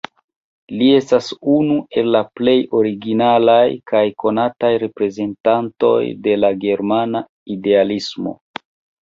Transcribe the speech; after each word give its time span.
Li 0.77 0.85
estas 0.99 1.25
unu 1.55 1.75
el 2.01 2.09
la 2.15 2.21
plej 2.39 2.55
originalaj 2.79 3.67
kaj 3.93 4.01
konataj 4.25 4.73
reprezentantoj 4.85 5.93
de 6.29 6.35
la 6.41 6.51
germana 6.65 7.23
idealismo. 7.59 8.35